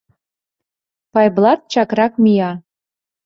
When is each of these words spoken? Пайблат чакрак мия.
Пайблат 1.13 1.59
чакрак 1.71 2.13
мия. 2.23 2.51